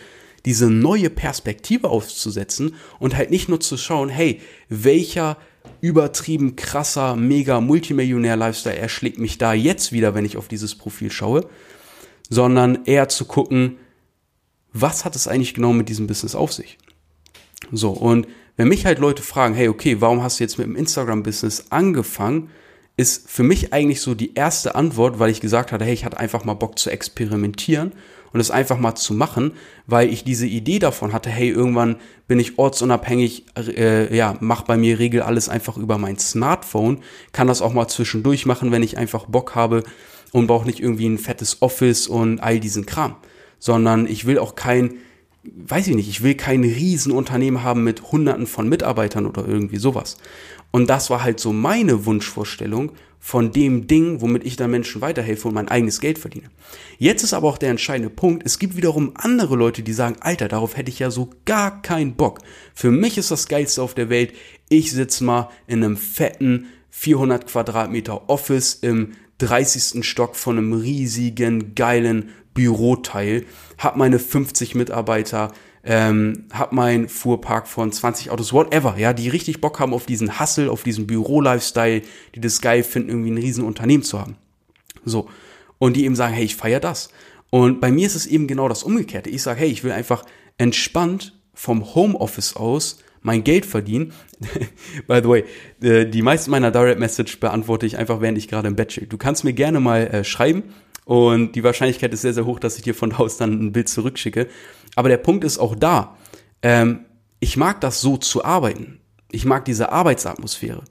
diese 0.44 0.70
neue 0.70 1.10
Perspektive 1.10 1.88
aufzusetzen 1.88 2.74
und 2.98 3.16
halt 3.16 3.30
nicht 3.30 3.48
nur 3.48 3.60
zu 3.60 3.76
schauen, 3.76 4.08
hey, 4.08 4.40
welcher 4.68 5.36
übertrieben 5.80 6.56
krasser, 6.56 7.16
mega 7.16 7.60
Multimillionär-Lifestyle 7.60 8.76
erschlägt 8.76 9.18
mich 9.18 9.38
da 9.38 9.52
jetzt 9.52 9.92
wieder, 9.92 10.14
wenn 10.14 10.24
ich 10.24 10.36
auf 10.36 10.48
dieses 10.48 10.74
Profil 10.74 11.10
schaue, 11.10 11.46
sondern 12.30 12.84
eher 12.84 13.08
zu 13.08 13.26
gucken, 13.26 13.76
was 14.80 15.04
hat 15.04 15.16
es 15.16 15.28
eigentlich 15.28 15.54
genau 15.54 15.72
mit 15.72 15.88
diesem 15.88 16.06
Business 16.06 16.34
auf 16.34 16.52
sich? 16.52 16.78
So, 17.72 17.90
und 17.90 18.26
wenn 18.56 18.68
mich 18.68 18.86
halt 18.86 18.98
Leute 18.98 19.22
fragen, 19.22 19.54
hey, 19.54 19.68
okay, 19.68 20.00
warum 20.00 20.22
hast 20.22 20.40
du 20.40 20.44
jetzt 20.44 20.58
mit 20.58 20.66
dem 20.66 20.76
Instagram-Business 20.76 21.66
angefangen, 21.70 22.50
ist 22.96 23.30
für 23.30 23.44
mich 23.44 23.72
eigentlich 23.72 24.00
so 24.00 24.14
die 24.14 24.34
erste 24.34 24.74
Antwort, 24.74 25.20
weil 25.20 25.30
ich 25.30 25.40
gesagt 25.40 25.70
hatte, 25.70 25.84
hey, 25.84 25.94
ich 25.94 26.04
hatte 26.04 26.18
einfach 26.18 26.44
mal 26.44 26.54
Bock 26.54 26.78
zu 26.78 26.90
experimentieren 26.90 27.92
und 28.32 28.40
es 28.40 28.50
einfach 28.50 28.78
mal 28.78 28.96
zu 28.96 29.14
machen, 29.14 29.52
weil 29.86 30.12
ich 30.12 30.24
diese 30.24 30.46
Idee 30.46 30.80
davon 30.80 31.12
hatte, 31.12 31.30
hey, 31.30 31.48
irgendwann 31.48 31.96
bin 32.26 32.40
ich 32.40 32.58
ortsunabhängig, 32.58 33.46
äh, 33.56 34.14
ja, 34.14 34.36
mach 34.40 34.62
bei 34.62 34.76
mir 34.76 34.98
Regel 34.98 35.22
alles 35.22 35.48
einfach 35.48 35.76
über 35.76 35.96
mein 35.96 36.18
Smartphone, 36.18 36.98
kann 37.32 37.46
das 37.46 37.62
auch 37.62 37.72
mal 37.72 37.86
zwischendurch 37.86 38.46
machen, 38.46 38.72
wenn 38.72 38.82
ich 38.82 38.98
einfach 38.98 39.26
Bock 39.26 39.54
habe 39.54 39.84
und 40.32 40.48
brauche 40.48 40.66
nicht 40.66 40.80
irgendwie 40.80 41.08
ein 41.08 41.18
fettes 41.18 41.62
Office 41.62 42.08
und 42.08 42.40
all 42.40 42.58
diesen 42.58 42.84
Kram 42.84 43.14
sondern 43.58 44.06
ich 44.06 44.26
will 44.26 44.38
auch 44.38 44.54
kein, 44.54 44.94
weiß 45.42 45.88
ich 45.88 45.96
nicht, 45.96 46.08
ich 46.08 46.22
will 46.22 46.34
kein 46.34 46.62
Riesenunternehmen 46.62 47.62
haben 47.62 47.84
mit 47.84 48.12
hunderten 48.12 48.46
von 48.46 48.68
Mitarbeitern 48.68 49.26
oder 49.26 49.46
irgendwie 49.46 49.78
sowas. 49.78 50.16
Und 50.70 50.88
das 50.88 51.10
war 51.10 51.22
halt 51.22 51.40
so 51.40 51.52
meine 51.52 52.04
Wunschvorstellung 52.04 52.92
von 53.20 53.52
dem 53.52 53.86
Ding, 53.86 54.20
womit 54.20 54.44
ich 54.44 54.56
dann 54.56 54.70
Menschen 54.70 55.00
weiterhelfe 55.00 55.48
und 55.48 55.54
mein 55.54 55.68
eigenes 55.68 56.00
Geld 56.00 56.18
verdiene. 56.18 56.50
Jetzt 56.98 57.24
ist 57.24 57.34
aber 57.34 57.48
auch 57.48 57.58
der 57.58 57.70
entscheidende 57.70 58.10
Punkt, 58.10 58.44
es 58.46 58.58
gibt 58.58 58.76
wiederum 58.76 59.12
andere 59.14 59.56
Leute, 59.56 59.82
die 59.82 59.92
sagen, 59.92 60.16
Alter, 60.20 60.48
darauf 60.48 60.76
hätte 60.76 60.90
ich 60.90 61.00
ja 61.00 61.10
so 61.10 61.30
gar 61.44 61.82
keinen 61.82 62.14
Bock. 62.14 62.40
Für 62.74 62.90
mich 62.90 63.18
ist 63.18 63.30
das 63.30 63.48
Geilste 63.48 63.82
auf 63.82 63.94
der 63.94 64.08
Welt, 64.08 64.34
ich 64.68 64.92
sitze 64.92 65.24
mal 65.24 65.50
in 65.66 65.82
einem 65.82 65.96
fetten 65.96 66.66
400 66.90 67.46
Quadratmeter 67.46 68.28
Office 68.28 68.74
im 68.74 69.12
30. 69.38 70.04
Stock 70.04 70.36
von 70.36 70.58
einem 70.58 70.72
riesigen, 70.72 71.74
geilen 71.74 72.30
Büroteil, 72.54 73.44
habe 73.78 73.98
meine 73.98 74.18
50 74.18 74.74
Mitarbeiter, 74.74 75.52
ähm, 75.84 76.46
habe 76.52 76.74
meinen 76.74 77.08
Fuhrpark 77.08 77.68
von 77.68 77.92
20 77.92 78.30
Autos, 78.30 78.52
whatever, 78.52 78.96
ja, 78.98 79.12
die 79.12 79.28
richtig 79.28 79.60
Bock 79.60 79.78
haben 79.78 79.94
auf 79.94 80.06
diesen 80.06 80.40
Hustle, 80.40 80.70
auf 80.70 80.82
diesen 80.82 81.06
Büro-Lifestyle, 81.06 82.02
die 82.34 82.40
das 82.40 82.60
geil 82.60 82.82
finden, 82.82 83.10
irgendwie 83.10 83.30
ein 83.30 83.38
riesen 83.38 83.64
Unternehmen 83.64 84.02
zu 84.02 84.20
haben. 84.20 84.36
So. 85.04 85.28
Und 85.78 85.96
die 85.96 86.04
eben 86.04 86.16
sagen, 86.16 86.34
hey, 86.34 86.44
ich 86.44 86.56
feiere 86.56 86.80
das. 86.80 87.10
Und 87.50 87.80
bei 87.80 87.92
mir 87.92 88.06
ist 88.06 88.16
es 88.16 88.26
eben 88.26 88.48
genau 88.48 88.68
das 88.68 88.82
Umgekehrte. 88.82 89.30
Ich 89.30 89.42
sage, 89.42 89.60
hey, 89.60 89.68
ich 89.68 89.84
will 89.84 89.92
einfach 89.92 90.24
entspannt 90.58 91.38
vom 91.54 91.94
Homeoffice 91.94 92.56
aus 92.56 92.98
mein 93.22 93.44
Geld 93.44 93.66
verdienen. 93.66 94.12
By 95.06 95.20
the 95.22 95.28
way, 95.28 95.44
äh, 95.82 96.06
die 96.06 96.22
meisten 96.22 96.50
meiner 96.50 96.70
Direct 96.70 97.00
Message 97.00 97.40
beantworte 97.40 97.86
ich 97.86 97.98
einfach, 97.98 98.20
während 98.20 98.38
ich 98.38 98.48
gerade 98.48 98.68
im 98.68 98.76
Bett 98.76 98.88
chill. 98.88 99.06
Du 99.06 99.18
kannst 99.18 99.44
mir 99.44 99.52
gerne 99.52 99.80
mal 99.80 100.06
äh, 100.06 100.24
schreiben, 100.24 100.64
und 101.08 101.52
die 101.52 101.64
Wahrscheinlichkeit 101.64 102.12
ist 102.12 102.20
sehr, 102.20 102.34
sehr 102.34 102.44
hoch, 102.44 102.60
dass 102.60 102.76
ich 102.76 102.82
dir 102.82 102.94
von 102.94 103.16
Haus 103.18 103.38
dann 103.38 103.52
ein 103.52 103.72
Bild 103.72 103.88
zurückschicke. 103.88 104.46
Aber 104.94 105.08
der 105.08 105.16
Punkt 105.16 105.42
ist 105.42 105.56
auch 105.56 105.74
da. 105.74 106.18
Ähm, 106.60 107.06
ich 107.40 107.56
mag 107.56 107.80
das 107.80 108.02
so 108.02 108.18
zu 108.18 108.44
arbeiten. 108.44 109.00
Ich 109.30 109.46
mag 109.46 109.64
diese 109.64 109.90
Arbeitsatmosphäre. 109.90 110.84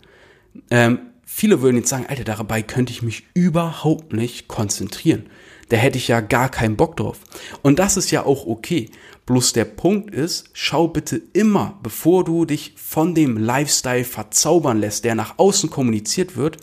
Ähm, 0.71 1.01
viele 1.27 1.61
würden 1.61 1.77
jetzt 1.77 1.89
sagen, 1.89 2.05
Alter, 2.07 2.23
dabei 2.23 2.63
könnte 2.63 2.93
ich 2.93 3.03
mich 3.03 3.27
überhaupt 3.35 4.13
nicht 4.13 4.47
konzentrieren. 4.47 5.27
Da 5.69 5.75
hätte 5.75 5.97
ich 5.97 6.07
ja 6.07 6.21
gar 6.21 6.49
keinen 6.49 6.77
Bock 6.77 6.95
drauf. 6.95 7.19
Und 7.61 7.77
das 7.77 7.97
ist 7.97 8.09
ja 8.09 8.25
auch 8.25 8.47
okay. 8.47 8.89
Bloß 9.25 9.51
der 9.51 9.65
Punkt 9.65 10.15
ist, 10.15 10.49
schau 10.53 10.87
bitte 10.87 11.21
immer, 11.33 11.77
bevor 11.83 12.23
du 12.23 12.45
dich 12.45 12.73
von 12.77 13.13
dem 13.13 13.37
Lifestyle 13.37 14.05
verzaubern 14.05 14.79
lässt, 14.79 15.03
der 15.03 15.15
nach 15.15 15.37
außen 15.37 15.69
kommuniziert 15.69 16.37
wird, 16.37 16.57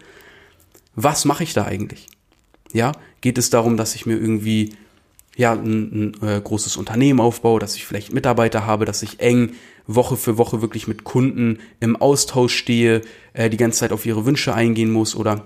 was 0.97 1.27
mache 1.27 1.45
ich 1.45 1.53
da 1.53 1.67
eigentlich? 1.67 2.07
Ja, 2.73 2.93
geht 3.21 3.37
es 3.37 3.51
darum, 3.51 3.77
dass 3.77 3.95
ich 3.95 4.07
mir 4.07 4.17
irgendwie 4.17 4.75
ja 5.37 5.53
ein, 5.53 6.15
ein 6.23 6.27
äh, 6.27 6.41
großes 6.41 6.79
Unternehmen 6.79 7.21
aufbaue, 7.21 7.61
dass 7.61 7.77
ich 7.77 7.85
vielleicht 7.85 8.15
Mitarbeiter 8.15 8.65
habe, 8.65 8.87
dass 8.87 9.03
ich 9.03 9.21
eng 9.21 9.53
Woche 9.87 10.17
für 10.17 10.39
Woche 10.39 10.63
wirklich 10.63 10.89
mit 10.89 11.05
Kunden 11.05 11.59
im 11.81 11.97
Austausch 11.97 12.57
stehe, 12.57 13.03
äh, 13.33 13.51
die 13.51 13.57
ganze 13.57 13.81
Zeit 13.81 13.93
auf 13.93 14.07
ihre 14.07 14.25
Wünsche 14.25 14.55
eingehen 14.55 14.91
muss 14.91 15.15
oder 15.15 15.45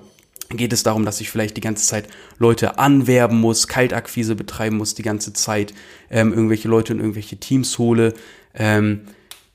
geht 0.51 0.73
es 0.73 0.83
darum, 0.83 1.05
dass 1.05 1.21
ich 1.21 1.31
vielleicht 1.31 1.57
die 1.57 1.63
ganze 1.63 1.87
Zeit 1.87 2.09
Leute 2.39 2.79
anwerben 2.79 3.39
muss, 3.39 3.69
Kaltakquise 3.69 4.35
betreiben 4.35 4.77
muss, 4.79 4.95
die 4.95 5.03
ganze 5.03 5.33
Zeit 5.33 5.75
ähm, 6.11 6.33
irgendwelche 6.33 6.69
Leute 6.69 6.93
in 6.95 7.01
irgendwelche 7.01 7.37
Teams 7.37 7.79
hole. 7.79 8.15
Ähm, 8.55 9.03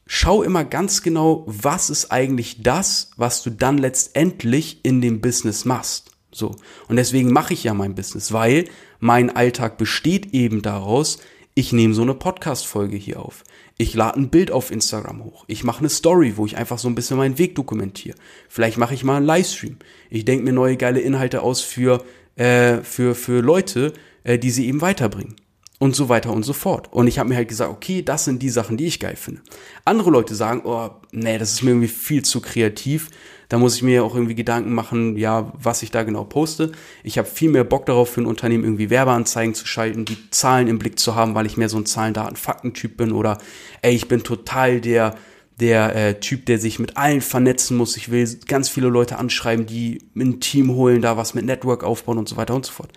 schau 0.05 0.43
immer 0.43 0.63
ganz 0.63 1.01
genau, 1.01 1.43
was 1.47 1.89
ist 1.89 2.11
eigentlich 2.11 2.61
das, 2.61 3.11
was 3.17 3.41
du 3.41 3.49
dann 3.49 3.77
letztendlich 3.77 4.81
in 4.83 5.01
dem 5.01 5.21
Business 5.21 5.65
machst. 5.65 6.11
So. 6.31 6.55
Und 6.87 6.95
deswegen 6.95 7.31
mache 7.31 7.53
ich 7.53 7.63
ja 7.63 7.73
mein 7.73 7.95
Business, 7.95 8.31
weil 8.31 8.65
mein 8.99 9.35
Alltag 9.35 9.77
besteht 9.77 10.33
eben 10.33 10.61
daraus, 10.61 11.19
ich 11.55 11.71
nehme 11.71 11.93
so 11.93 12.01
eine 12.01 12.15
Podcast-Folge 12.15 12.97
hier 12.97 13.19
auf. 13.19 13.43
Ich 13.77 13.93
lade 13.93 14.19
ein 14.19 14.29
Bild 14.29 14.51
auf 14.51 14.71
Instagram 14.71 15.23
hoch. 15.23 15.45
Ich 15.47 15.63
mache 15.63 15.79
eine 15.79 15.89
Story, 15.89 16.33
wo 16.37 16.45
ich 16.45 16.57
einfach 16.57 16.79
so 16.79 16.87
ein 16.87 16.95
bisschen 16.95 17.17
meinen 17.17 17.37
Weg 17.37 17.55
dokumentiere. 17.55 18.17
Vielleicht 18.49 18.77
mache 18.77 18.93
ich 18.93 19.03
mal 19.03 19.17
einen 19.17 19.25
Livestream. 19.25 19.77
Ich 20.09 20.25
denke 20.25 20.45
mir 20.45 20.53
neue 20.53 20.77
geile 20.77 20.99
Inhalte 20.99 21.41
aus 21.41 21.61
für, 21.61 22.03
äh, 22.35 22.77
für, 22.77 23.15
für 23.15 23.41
Leute, 23.41 23.93
äh, 24.23 24.39
die 24.39 24.51
sie 24.51 24.67
eben 24.67 24.81
weiterbringen 24.81 25.35
und 25.83 25.97
so 25.97 26.07
weiter 26.07 26.31
und 26.31 26.43
so 26.43 26.53
fort. 26.53 26.87
Und 26.93 27.07
ich 27.07 27.19
habe 27.19 27.27
mir 27.27 27.35
halt 27.35 27.49
gesagt, 27.49 27.69
okay, 27.69 28.01
das 28.01 28.23
sind 28.23 28.41
die 28.41 28.49
Sachen, 28.49 28.77
die 28.77 28.85
ich 28.85 29.01
geil 29.01 29.17
finde. 29.17 29.41
Andere 29.83 30.11
Leute 30.11 30.33
sagen, 30.33 30.61
oh, 30.63 30.91
nee, 31.11 31.37
das 31.37 31.51
ist 31.51 31.61
mir 31.61 31.71
irgendwie 31.71 31.89
viel 31.89 32.23
zu 32.23 32.39
kreativ. 32.39 33.09
Da 33.49 33.57
muss 33.57 33.75
ich 33.75 33.81
mir 33.81 34.05
auch 34.05 34.15
irgendwie 34.15 34.33
Gedanken 34.33 34.73
machen, 34.73 35.17
ja, 35.17 35.51
was 35.61 35.83
ich 35.83 35.91
da 35.91 36.03
genau 36.03 36.23
poste. 36.23 36.71
Ich 37.03 37.17
habe 37.17 37.27
viel 37.27 37.49
mehr 37.49 37.65
Bock 37.65 37.85
darauf, 37.85 38.11
für 38.11 38.21
ein 38.21 38.27
Unternehmen 38.27 38.63
irgendwie 38.63 38.89
Werbeanzeigen 38.89 39.55
zu 39.55 39.67
schalten, 39.67 40.05
die 40.05 40.29
Zahlen 40.29 40.69
im 40.69 40.79
Blick 40.79 40.97
zu 40.99 41.15
haben, 41.15 41.35
weil 41.35 41.47
ich 41.47 41.57
mehr 41.57 41.67
so 41.67 41.75
ein 41.75 41.85
Zahlen, 41.85 42.13
Daten, 42.13 42.37
Fakten-Typ 42.37 42.95
bin 42.95 43.11
oder 43.11 43.37
ey, 43.81 43.93
ich 43.93 44.07
bin 44.07 44.23
total 44.23 44.79
der 44.79 45.15
der 45.59 45.95
äh, 45.95 46.19
Typ, 46.19 46.45
der 46.45 46.59
sich 46.59 46.79
mit 46.79 46.97
allen 46.97 47.21
vernetzen 47.21 47.77
muss. 47.77 47.95
Ich 47.95 48.09
will 48.09 48.27
ganz 48.47 48.69
viele 48.69 48.87
Leute 48.87 49.19
anschreiben, 49.19 49.67
die 49.67 49.99
ein 50.15 50.39
Team 50.39 50.71
holen, 50.71 51.01
da 51.01 51.15
was 51.15 51.35
mit 51.35 51.45
Network 51.45 51.83
aufbauen 51.83 52.17
und 52.17 52.27
so 52.27 52.37
weiter 52.37 52.55
und 52.55 52.65
so 52.65 52.71
fort. 52.71 52.91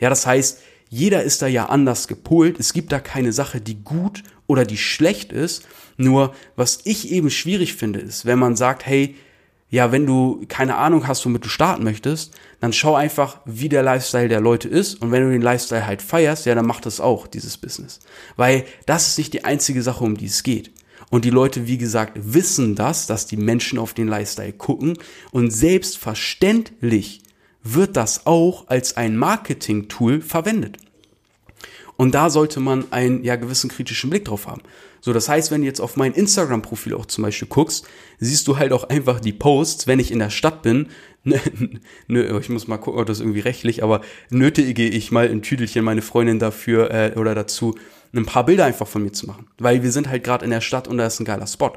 Ja, 0.00 0.08
das 0.08 0.24
heißt, 0.24 0.62
jeder 0.88 1.22
ist 1.22 1.42
da 1.42 1.46
ja 1.46 1.66
anders 1.66 2.08
gepolt. 2.08 2.58
Es 2.58 2.72
gibt 2.72 2.92
da 2.92 3.00
keine 3.00 3.32
Sache, 3.32 3.60
die 3.60 3.82
gut 3.82 4.22
oder 4.46 4.64
die 4.64 4.78
schlecht 4.78 5.32
ist. 5.32 5.66
Nur 5.96 6.34
was 6.56 6.80
ich 6.84 7.10
eben 7.10 7.30
schwierig 7.30 7.74
finde, 7.74 8.00
ist, 8.00 8.24
wenn 8.24 8.38
man 8.38 8.56
sagt, 8.56 8.86
hey, 8.86 9.16
ja, 9.70 9.92
wenn 9.92 10.06
du 10.06 10.44
keine 10.48 10.76
Ahnung 10.76 11.06
hast, 11.06 11.24
womit 11.26 11.44
du 11.44 11.48
starten 11.48 11.84
möchtest, 11.84 12.34
dann 12.60 12.72
schau 12.72 12.94
einfach, 12.94 13.40
wie 13.44 13.68
der 13.68 13.82
Lifestyle 13.82 14.28
der 14.28 14.40
Leute 14.40 14.68
ist. 14.68 14.94
Und 15.02 15.12
wenn 15.12 15.24
du 15.24 15.30
den 15.30 15.42
Lifestyle 15.42 15.86
halt 15.86 16.00
feierst, 16.00 16.46
ja, 16.46 16.54
dann 16.54 16.66
mach 16.66 16.80
das 16.80 17.00
auch, 17.00 17.26
dieses 17.26 17.58
Business. 17.58 18.00
Weil 18.36 18.64
das 18.86 19.08
ist 19.08 19.18
nicht 19.18 19.34
die 19.34 19.44
einzige 19.44 19.82
Sache, 19.82 20.04
um 20.04 20.16
die 20.16 20.26
es 20.26 20.42
geht. 20.42 20.72
Und 21.10 21.24
die 21.24 21.30
Leute, 21.30 21.66
wie 21.66 21.78
gesagt, 21.78 22.12
wissen 22.16 22.74
das, 22.74 23.06
dass 23.06 23.26
die 23.26 23.36
Menschen 23.36 23.78
auf 23.78 23.92
den 23.92 24.08
Lifestyle 24.08 24.52
gucken. 24.52 24.96
Und 25.32 25.50
selbstverständlich 25.50 27.22
wird 27.74 27.96
das 27.96 28.26
auch 28.26 28.68
als 28.68 28.96
ein 28.96 29.16
Marketing-Tool 29.16 30.20
verwendet. 30.20 30.78
Und 31.96 32.14
da 32.14 32.30
sollte 32.30 32.60
man 32.60 32.92
einen 32.92 33.24
ja 33.24 33.36
gewissen 33.36 33.68
kritischen 33.68 34.10
Blick 34.10 34.24
drauf 34.24 34.46
haben. 34.46 34.62
So, 35.00 35.12
das 35.12 35.28
heißt, 35.28 35.50
wenn 35.50 35.62
du 35.62 35.66
jetzt 35.66 35.80
auf 35.80 35.96
mein 35.96 36.12
Instagram-Profil 36.12 36.94
auch 36.94 37.06
zum 37.06 37.22
Beispiel 37.22 37.48
guckst, 37.48 37.86
siehst 38.18 38.46
du 38.46 38.58
halt 38.58 38.72
auch 38.72 38.84
einfach 38.84 39.20
die 39.20 39.32
Posts, 39.32 39.86
wenn 39.86 39.98
ich 39.98 40.10
in 40.10 40.18
der 40.18 40.30
Stadt 40.30 40.62
bin. 40.62 40.88
Ne, 42.06 42.38
ich 42.40 42.48
muss 42.48 42.68
mal 42.68 42.78
gucken, 42.78 43.00
ob 43.00 43.06
das 43.06 43.20
irgendwie 43.20 43.40
rechtlich, 43.40 43.82
aber 43.82 44.00
nötige 44.30 44.88
ich 44.88 45.10
mal 45.10 45.28
ein 45.28 45.42
Tüdelchen 45.42 45.84
meine 45.84 46.00
Freundin 46.00 46.38
dafür 46.38 46.90
äh, 46.90 47.12
oder 47.16 47.34
dazu, 47.34 47.74
ein 48.14 48.24
paar 48.24 48.46
Bilder 48.46 48.64
einfach 48.64 48.86
von 48.86 49.02
mir 49.02 49.12
zu 49.12 49.26
machen. 49.26 49.46
Weil 49.58 49.82
wir 49.82 49.92
sind 49.92 50.08
halt 50.08 50.24
gerade 50.24 50.44
in 50.44 50.50
der 50.50 50.62
Stadt 50.62 50.88
und 50.88 50.96
da 50.96 51.06
ist 51.06 51.20
ein 51.20 51.26
geiler 51.26 51.46
Spot. 51.46 51.72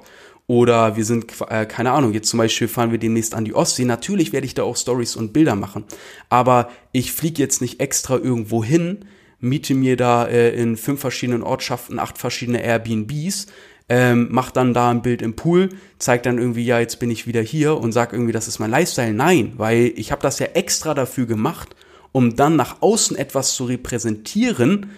Oder 0.47 0.97
wir 0.97 1.05
sind, 1.05 1.27
äh, 1.49 1.65
keine 1.65 1.91
Ahnung, 1.91 2.13
jetzt 2.13 2.29
zum 2.29 2.37
Beispiel 2.37 2.67
fahren 2.67 2.91
wir 2.91 2.97
demnächst 2.97 3.35
an 3.35 3.45
die 3.45 3.53
Ostsee. 3.53 3.85
Natürlich 3.85 4.33
werde 4.33 4.45
ich 4.45 4.53
da 4.53 4.63
auch 4.63 4.75
Stories 4.75 5.15
und 5.15 5.33
Bilder 5.33 5.55
machen. 5.55 5.85
Aber 6.29 6.69
ich 6.91 7.13
fliege 7.13 7.41
jetzt 7.41 7.61
nicht 7.61 7.79
extra 7.79 8.15
irgendwo 8.17 8.63
hin, 8.63 9.05
miete 9.39 9.73
mir 9.73 9.95
da 9.95 10.25
äh, 10.27 10.53
in 10.53 10.77
fünf 10.77 10.99
verschiedenen 10.99 11.43
Ortschaften 11.43 11.99
acht 11.99 12.17
verschiedene 12.17 12.61
Airbnbs, 12.63 13.47
ähm, 13.89 14.27
mach 14.31 14.51
dann 14.51 14.73
da 14.73 14.89
ein 14.89 15.01
Bild 15.01 15.21
im 15.21 15.35
Pool, 15.35 15.69
zeig 15.99 16.23
dann 16.23 16.37
irgendwie, 16.37 16.65
ja, 16.65 16.79
jetzt 16.79 16.99
bin 16.99 17.11
ich 17.11 17.27
wieder 17.27 17.41
hier 17.41 17.77
und 17.77 17.91
sag 17.91 18.13
irgendwie, 18.13 18.31
das 18.31 18.47
ist 18.47 18.59
mein 18.59 18.71
Lifestyle. 18.71 19.13
Nein, 19.13 19.53
weil 19.57 19.93
ich 19.95 20.11
habe 20.11 20.21
das 20.21 20.39
ja 20.39 20.47
extra 20.47 20.93
dafür 20.93 21.25
gemacht, 21.25 21.75
um 22.11 22.35
dann 22.35 22.55
nach 22.55 22.81
außen 22.81 23.17
etwas 23.17 23.53
zu 23.53 23.65
repräsentieren, 23.65 24.91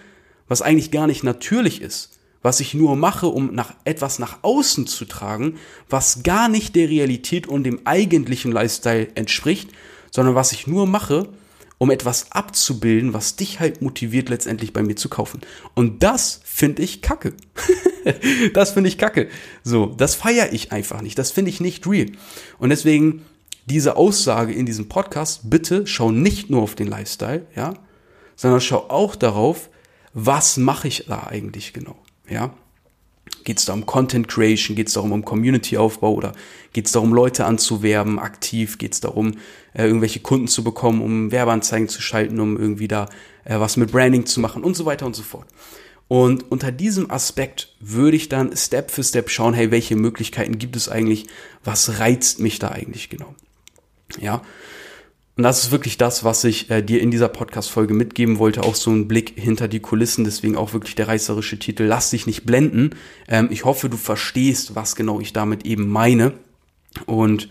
was 0.48 0.62
eigentlich 0.62 0.90
gar 0.90 1.06
nicht 1.06 1.24
natürlich 1.24 1.80
ist 1.80 2.14
was 2.44 2.60
ich 2.60 2.74
nur 2.74 2.94
mache, 2.94 3.26
um 3.26 3.54
nach 3.54 3.72
etwas 3.84 4.18
nach 4.18 4.40
außen 4.42 4.86
zu 4.86 5.06
tragen, 5.06 5.56
was 5.88 6.22
gar 6.22 6.50
nicht 6.50 6.76
der 6.76 6.90
Realität 6.90 7.46
und 7.46 7.64
dem 7.64 7.80
eigentlichen 7.86 8.52
Lifestyle 8.52 9.08
entspricht, 9.14 9.70
sondern 10.10 10.34
was 10.34 10.52
ich 10.52 10.66
nur 10.66 10.86
mache, 10.86 11.26
um 11.78 11.90
etwas 11.90 12.32
abzubilden, 12.32 13.14
was 13.14 13.36
dich 13.36 13.60
halt 13.60 13.80
motiviert, 13.80 14.28
letztendlich 14.28 14.74
bei 14.74 14.82
mir 14.82 14.94
zu 14.94 15.08
kaufen. 15.08 15.40
Und 15.72 16.02
das 16.02 16.42
finde 16.44 16.82
ich 16.82 17.00
kacke. 17.00 17.32
das 18.52 18.72
finde 18.72 18.88
ich 18.88 18.98
kacke. 18.98 19.30
So, 19.62 19.86
das 19.86 20.14
feiere 20.14 20.52
ich 20.52 20.70
einfach 20.70 21.00
nicht. 21.00 21.18
Das 21.18 21.30
finde 21.30 21.48
ich 21.48 21.60
nicht 21.60 21.86
real. 21.86 22.12
Und 22.58 22.68
deswegen 22.68 23.22
diese 23.64 23.96
Aussage 23.96 24.52
in 24.52 24.66
diesem 24.66 24.90
Podcast, 24.90 25.48
bitte 25.48 25.86
schau 25.86 26.12
nicht 26.12 26.50
nur 26.50 26.60
auf 26.60 26.74
den 26.74 26.88
Lifestyle, 26.88 27.46
ja, 27.56 27.72
sondern 28.36 28.60
schau 28.60 28.90
auch 28.90 29.16
darauf, 29.16 29.70
was 30.12 30.58
mache 30.58 30.88
ich 30.88 31.06
da 31.08 31.22
eigentlich 31.22 31.72
genau. 31.72 31.96
Ja? 32.28 32.54
Geht 33.44 33.58
es 33.58 33.64
da 33.64 33.72
um 33.72 33.86
Content 33.86 34.28
Creation, 34.28 34.76
geht 34.76 34.88
es 34.88 34.94
darum 34.94 35.12
um 35.12 35.24
Community-Aufbau 35.24 36.12
oder 36.14 36.32
geht 36.72 36.86
es 36.86 36.92
darum, 36.92 37.12
Leute 37.12 37.44
anzuwerben, 37.44 38.18
aktiv, 38.18 38.78
geht 38.78 38.92
es 38.92 39.00
darum, 39.00 39.36
äh, 39.74 39.84
irgendwelche 39.84 40.20
Kunden 40.20 40.48
zu 40.48 40.64
bekommen, 40.64 41.02
um 41.02 41.30
Werbeanzeigen 41.30 41.88
zu 41.88 42.00
schalten, 42.00 42.40
um 42.40 42.58
irgendwie 42.58 42.88
da 42.88 43.08
äh, 43.44 43.58
was 43.58 43.76
mit 43.76 43.92
Branding 43.92 44.26
zu 44.26 44.40
machen 44.40 44.64
und 44.64 44.76
so 44.76 44.86
weiter 44.86 45.06
und 45.06 45.16
so 45.16 45.22
fort. 45.22 45.46
Und 46.08 46.50
unter 46.50 46.70
diesem 46.70 47.10
Aspekt 47.10 47.74
würde 47.80 48.16
ich 48.16 48.28
dann 48.28 48.54
Step 48.56 48.90
für 48.90 49.02
Step 49.02 49.30
schauen, 49.30 49.54
hey, 49.54 49.70
welche 49.70 49.96
Möglichkeiten 49.96 50.58
gibt 50.58 50.76
es 50.76 50.88
eigentlich? 50.88 51.26
Was 51.64 51.98
reizt 51.98 52.40
mich 52.40 52.58
da 52.58 52.68
eigentlich 52.68 53.08
genau? 53.08 53.34
Ja. 54.20 54.42
Und 55.36 55.42
das 55.42 55.64
ist 55.64 55.72
wirklich 55.72 55.98
das, 55.98 56.22
was 56.22 56.44
ich 56.44 56.70
äh, 56.70 56.80
dir 56.80 57.00
in 57.00 57.10
dieser 57.10 57.28
Podcast-Folge 57.28 57.92
mitgeben 57.92 58.38
wollte. 58.38 58.62
Auch 58.62 58.76
so 58.76 58.90
ein 58.90 59.08
Blick 59.08 59.32
hinter 59.36 59.66
die 59.66 59.80
Kulissen. 59.80 60.24
Deswegen 60.24 60.56
auch 60.56 60.72
wirklich 60.72 60.94
der 60.94 61.08
reißerische 61.08 61.58
Titel. 61.58 61.84
Lass 61.84 62.10
dich 62.10 62.26
nicht 62.26 62.46
blenden. 62.46 62.90
Ähm, 63.26 63.48
ich 63.50 63.64
hoffe, 63.64 63.88
du 63.88 63.96
verstehst, 63.96 64.76
was 64.76 64.94
genau 64.94 65.20
ich 65.20 65.32
damit 65.32 65.66
eben 65.66 65.88
meine. 65.88 66.34
Und 67.06 67.48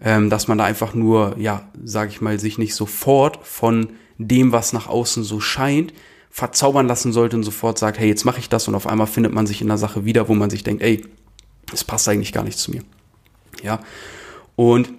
ähm, 0.00 0.30
dass 0.30 0.48
man 0.48 0.58
da 0.58 0.64
einfach 0.64 0.94
nur, 0.94 1.36
ja, 1.38 1.68
sag 1.84 2.08
ich 2.08 2.20
mal, 2.20 2.38
sich 2.38 2.56
nicht 2.56 2.74
sofort 2.74 3.44
von 3.46 3.90
dem, 4.16 4.52
was 4.52 4.72
nach 4.72 4.86
außen 4.86 5.22
so 5.22 5.40
scheint, 5.40 5.92
verzaubern 6.30 6.86
lassen 6.86 7.12
sollte 7.12 7.36
und 7.36 7.42
sofort 7.42 7.78
sagt, 7.78 7.98
hey, 7.98 8.08
jetzt 8.08 8.24
mache 8.24 8.38
ich 8.38 8.48
das 8.48 8.68
und 8.68 8.74
auf 8.74 8.86
einmal 8.86 9.06
findet 9.06 9.32
man 9.32 9.46
sich 9.46 9.60
in 9.60 9.68
einer 9.68 9.78
Sache 9.78 10.04
wieder, 10.04 10.28
wo 10.28 10.34
man 10.34 10.50
sich 10.50 10.62
denkt, 10.62 10.82
ey, 10.82 11.04
es 11.72 11.84
passt 11.84 12.08
eigentlich 12.08 12.32
gar 12.32 12.44
nicht 12.44 12.58
zu 12.58 12.70
mir. 12.70 12.82
Ja. 13.62 13.80
Und 14.56 14.92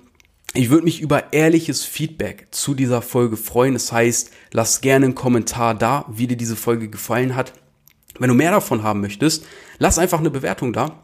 ich 0.53 0.69
würde 0.69 0.85
mich 0.85 1.01
über 1.01 1.31
ehrliches 1.33 1.83
Feedback 1.83 2.47
zu 2.51 2.73
dieser 2.73 3.01
Folge 3.01 3.37
freuen. 3.37 3.73
Das 3.73 3.91
heißt, 3.91 4.31
lass 4.51 4.81
gerne 4.81 5.05
einen 5.05 5.15
Kommentar 5.15 5.75
da, 5.75 6.05
wie 6.09 6.27
dir 6.27 6.37
diese 6.37 6.55
Folge 6.55 6.89
gefallen 6.89 7.35
hat. 7.35 7.53
Wenn 8.17 8.29
du 8.29 8.35
mehr 8.35 8.51
davon 8.51 8.83
haben 8.83 9.01
möchtest, 9.01 9.45
lass 9.77 9.99
einfach 9.99 10.19
eine 10.19 10.31
Bewertung 10.31 10.73
da 10.73 11.03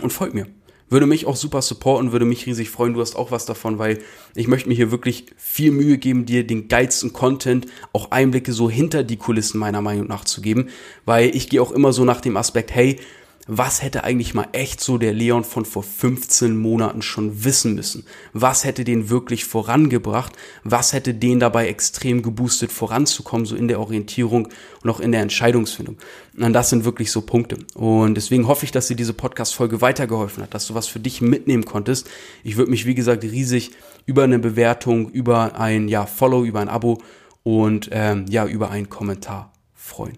und 0.00 0.12
folg 0.12 0.34
mir. 0.34 0.46
Würde 0.88 1.06
mich 1.06 1.26
auch 1.26 1.36
super 1.36 1.62
supporten, 1.62 2.12
würde 2.12 2.24
mich 2.24 2.46
riesig 2.46 2.70
freuen. 2.70 2.94
Du 2.94 3.00
hast 3.00 3.16
auch 3.16 3.30
was 3.30 3.46
davon, 3.46 3.78
weil 3.78 4.00
ich 4.34 4.48
möchte 4.48 4.68
mir 4.68 4.74
hier 4.74 4.90
wirklich 4.90 5.26
viel 5.36 5.72
Mühe 5.72 5.98
geben, 5.98 6.26
dir 6.26 6.46
den 6.46 6.68
geilsten 6.68 7.12
Content, 7.12 7.66
auch 7.92 8.10
Einblicke 8.10 8.52
so 8.52 8.70
hinter 8.70 9.02
die 9.02 9.16
Kulissen 9.16 9.58
meiner 9.58 9.80
Meinung 9.80 10.06
nach 10.06 10.24
zu 10.24 10.40
geben, 10.40 10.68
weil 11.04 11.34
ich 11.34 11.48
gehe 11.48 11.60
auch 11.60 11.72
immer 11.72 11.92
so 11.92 12.04
nach 12.04 12.20
dem 12.20 12.36
Aspekt, 12.36 12.72
hey, 12.72 13.00
was 13.46 13.82
hätte 13.82 14.04
eigentlich 14.04 14.32
mal 14.32 14.48
echt 14.52 14.80
so 14.80 14.96
der 14.96 15.12
Leon 15.12 15.44
von 15.44 15.66
vor 15.66 15.82
15 15.82 16.56
Monaten 16.56 17.02
schon 17.02 17.44
wissen 17.44 17.74
müssen? 17.74 18.06
Was 18.32 18.64
hätte 18.64 18.84
den 18.84 19.10
wirklich 19.10 19.44
vorangebracht? 19.44 20.32
Was 20.62 20.94
hätte 20.94 21.12
den 21.12 21.40
dabei 21.40 21.68
extrem 21.68 22.22
geboostet 22.22 22.72
voranzukommen, 22.72 23.44
so 23.44 23.54
in 23.54 23.68
der 23.68 23.80
Orientierung 23.80 24.48
und 24.82 24.90
auch 24.90 25.00
in 25.00 25.12
der 25.12 25.20
Entscheidungsfindung? 25.20 25.98
Und 26.38 26.52
das 26.54 26.70
sind 26.70 26.86
wirklich 26.86 27.10
so 27.10 27.20
Punkte. 27.20 27.58
Und 27.74 28.14
deswegen 28.14 28.48
hoffe 28.48 28.64
ich, 28.64 28.72
dass 28.72 28.88
dir 28.88 28.96
diese 28.96 29.12
Podcast-Folge 29.12 29.82
weitergeholfen 29.82 30.42
hat, 30.42 30.54
dass 30.54 30.66
du 30.66 30.74
was 30.74 30.86
für 30.86 31.00
dich 31.00 31.20
mitnehmen 31.20 31.66
konntest. 31.66 32.08
Ich 32.44 32.56
würde 32.56 32.70
mich, 32.70 32.86
wie 32.86 32.94
gesagt, 32.94 33.24
riesig 33.24 33.72
über 34.06 34.24
eine 34.24 34.38
Bewertung, 34.38 35.10
über 35.10 35.58
ein 35.60 35.88
ja, 35.88 36.06
Follow, 36.06 36.44
über 36.44 36.60
ein 36.60 36.68
Abo 36.70 36.98
und 37.42 37.90
ähm, 37.92 38.24
ja, 38.30 38.46
über 38.46 38.70
einen 38.70 38.88
Kommentar 38.88 39.52
freuen. 39.74 40.16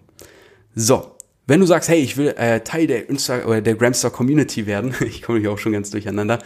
So, 0.73 1.16
wenn 1.47 1.61
du 1.61 1.65
sagst, 1.65 1.89
hey, 1.89 1.99
ich 1.99 2.17
will 2.17 2.35
äh, 2.37 2.59
Teil 2.59 2.87
der 2.87 3.09
Insta 3.09 3.45
oder 3.45 3.61
der 3.61 3.75
Gramstar 3.75 4.11
Community 4.11 4.67
werden, 4.67 4.93
ich 5.05 5.21
komme 5.21 5.39
hier 5.39 5.51
auch 5.51 5.57
schon 5.57 5.71
ganz 5.71 5.89
durcheinander, 5.89 6.39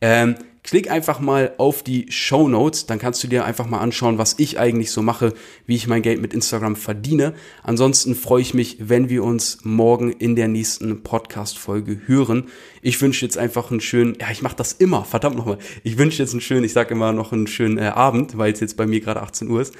ähm, 0.00 0.34
klick 0.62 0.90
einfach 0.90 1.18
mal 1.18 1.52
auf 1.56 1.82
die 1.82 2.06
Show 2.10 2.48
Notes, 2.48 2.86
dann 2.86 2.98
kannst 2.98 3.22
du 3.22 3.28
dir 3.28 3.44
einfach 3.44 3.66
mal 3.66 3.78
anschauen, 3.78 4.18
was 4.18 4.34
ich 4.38 4.58
eigentlich 4.58 4.90
so 4.90 5.00
mache, 5.00 5.32
wie 5.66 5.76
ich 5.76 5.86
mein 5.86 6.02
Geld 6.02 6.20
mit 6.20 6.34
Instagram 6.34 6.76
verdiene. 6.76 7.34
Ansonsten 7.62 8.14
freue 8.14 8.42
ich 8.42 8.52
mich, 8.52 8.76
wenn 8.80 9.08
wir 9.08 9.24
uns 9.24 9.60
morgen 9.62 10.12
in 10.12 10.36
der 10.36 10.48
nächsten 10.48 11.02
Podcast-Folge 11.02 12.02
hören. 12.06 12.48
Ich 12.82 13.00
wünsche 13.00 13.24
jetzt 13.24 13.38
einfach 13.38 13.70
einen 13.70 13.80
schönen, 13.80 14.16
ja, 14.20 14.30
ich 14.30 14.42
mache 14.42 14.56
das 14.56 14.72
immer, 14.72 15.04
verdammt 15.04 15.36
nochmal. 15.36 15.58
Ich 15.84 15.98
wünsche 15.98 16.22
jetzt 16.22 16.32
einen 16.32 16.42
schönen, 16.42 16.64
ich 16.64 16.72
sage 16.72 16.94
immer 16.94 17.12
noch 17.12 17.32
einen 17.32 17.46
schönen 17.46 17.78
äh, 17.78 17.86
Abend, 17.86 18.36
weil 18.36 18.52
es 18.52 18.60
jetzt 18.60 18.76
bei 18.76 18.86
mir 18.86 19.00
gerade 19.00 19.22
18 19.22 19.48
Uhr 19.48 19.62
ist. 19.62 19.74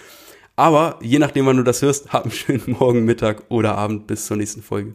Aber 0.59 0.99
je 1.01 1.21
nachdem, 1.21 1.47
wann 1.47 1.57
du 1.57 1.63
das 1.63 1.83
hörst, 1.83 2.13
hab 2.13 2.25
einen 2.25 2.33
schönen 2.33 2.77
Morgen, 2.81 3.05
Mittag 3.05 3.45
oder 3.49 3.79
Abend. 3.79 4.09
Bis 4.09 4.27
zur 4.27 4.37
nächsten 4.37 4.61
Folge. 4.61 4.93